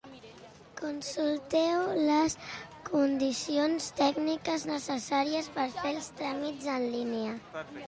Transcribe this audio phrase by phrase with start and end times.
[0.77, 2.37] Consulteu les
[2.89, 7.39] condicions tècniques necessàries per fer els tràmits en línia.